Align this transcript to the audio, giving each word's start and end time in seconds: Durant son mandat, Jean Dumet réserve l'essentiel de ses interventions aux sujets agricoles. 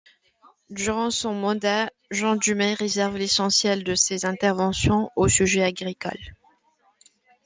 Durant 0.71 1.11
son 1.11 1.35
mandat, 1.35 1.91
Jean 2.09 2.35
Dumet 2.35 2.73
réserve 2.73 3.17
l'essentiel 3.17 3.83
de 3.83 3.93
ses 3.93 4.25
interventions 4.25 5.11
aux 5.15 5.27
sujets 5.27 5.61
agricoles. 5.63 6.33